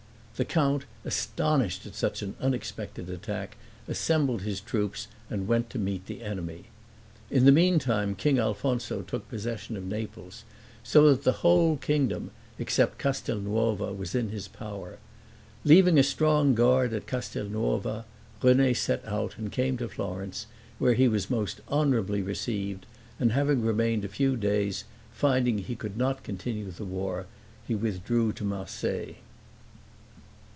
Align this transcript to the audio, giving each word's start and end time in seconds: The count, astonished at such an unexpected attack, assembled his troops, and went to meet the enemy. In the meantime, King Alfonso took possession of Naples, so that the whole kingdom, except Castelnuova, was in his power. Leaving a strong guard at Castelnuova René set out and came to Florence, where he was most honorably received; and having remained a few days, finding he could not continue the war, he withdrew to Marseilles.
The 0.37 0.45
count, 0.45 0.85
astonished 1.05 1.85
at 1.85 1.93
such 1.93 2.23
an 2.23 2.33
unexpected 2.39 3.11
attack, 3.11 3.57
assembled 3.87 4.41
his 4.41 4.59
troops, 4.59 5.05
and 5.29 5.47
went 5.47 5.69
to 5.69 5.77
meet 5.77 6.07
the 6.07 6.23
enemy. 6.23 6.63
In 7.29 7.45
the 7.45 7.51
meantime, 7.51 8.15
King 8.15 8.39
Alfonso 8.39 9.03
took 9.03 9.29
possession 9.29 9.77
of 9.77 9.85
Naples, 9.85 10.43
so 10.81 11.07
that 11.09 11.25
the 11.25 11.31
whole 11.43 11.77
kingdom, 11.77 12.31
except 12.57 12.97
Castelnuova, 12.97 13.93
was 13.95 14.15
in 14.15 14.29
his 14.29 14.47
power. 14.47 14.97
Leaving 15.63 15.99
a 15.99 16.01
strong 16.01 16.55
guard 16.55 16.91
at 16.91 17.05
Castelnuova 17.05 18.05
René 18.41 18.75
set 18.75 19.05
out 19.05 19.37
and 19.37 19.51
came 19.51 19.77
to 19.77 19.87
Florence, 19.87 20.47
where 20.79 20.95
he 20.95 21.07
was 21.07 21.29
most 21.29 21.61
honorably 21.67 22.23
received; 22.23 22.87
and 23.19 23.31
having 23.33 23.61
remained 23.63 24.03
a 24.03 24.07
few 24.09 24.35
days, 24.35 24.85
finding 25.13 25.59
he 25.59 25.75
could 25.75 25.97
not 25.97 26.23
continue 26.23 26.71
the 26.71 26.83
war, 26.83 27.27
he 27.67 27.75
withdrew 27.75 28.31
to 28.33 28.43
Marseilles. 28.43 29.17